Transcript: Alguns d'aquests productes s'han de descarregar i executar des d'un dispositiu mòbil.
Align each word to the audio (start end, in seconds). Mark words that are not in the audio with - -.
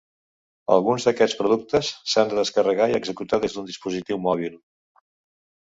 Alguns 0.75 1.03
d'aquests 1.09 1.35
productes 1.41 1.91
s'han 2.13 2.31
de 2.31 2.39
descarregar 2.39 2.89
i 2.93 2.97
executar 3.01 3.41
des 3.45 3.59
d'un 3.59 3.71
dispositiu 3.71 4.21
mòbil. 4.25 4.57